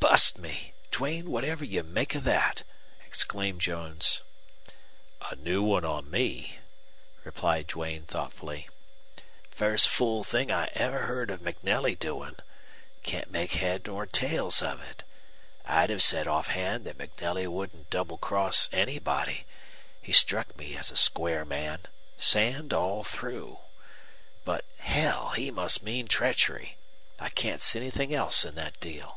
"Bust 0.00 0.38
me! 0.38 0.72
Duane, 0.90 1.30
whatever 1.30 1.64
do 1.64 1.70
you 1.70 1.84
make 1.84 2.14
of 2.16 2.24
that?" 2.24 2.64
exclaimed 3.06 3.60
Jones. 3.60 4.22
"A 5.30 5.36
new 5.36 5.62
one 5.62 5.84
on 5.84 6.10
me," 6.10 6.58
replied 7.22 7.68
Duane, 7.68 8.06
thoughtfully. 8.06 8.68
"First 9.52 9.88
fool 9.88 10.24
thing 10.24 10.50
I 10.50 10.68
ever 10.74 11.00
heard 11.02 11.30
of 11.30 11.40
MacNelly 11.42 11.96
doing. 11.96 12.36
Can't 13.04 13.30
make 13.30 13.52
head 13.52 13.86
nor 13.86 14.04
tails 14.04 14.62
of 14.62 14.80
it. 14.82 15.04
I'd 15.64 15.90
have 15.90 16.02
said 16.02 16.26
offhand 16.26 16.86
that 16.86 16.98
MacNelly 16.98 17.46
wouldn't 17.46 17.88
double 17.90 18.18
cross 18.18 18.68
anybody. 18.72 19.46
He 20.02 20.12
struck 20.12 20.56
me 20.56 20.76
as 20.76 20.90
a 20.90 20.96
square 20.96 21.44
man, 21.44 21.82
sand 22.18 22.72
all 22.74 23.04
through. 23.04 23.60
But, 24.44 24.64
hell! 24.78 25.30
he 25.30 25.50
must 25.52 25.82
mean 25.84 26.08
treachery. 26.08 26.76
I 27.20 27.28
can't 27.28 27.62
see 27.62 27.78
anything 27.78 28.12
else 28.12 28.44
in 28.44 28.54
that 28.56 28.80
deal." 28.80 29.16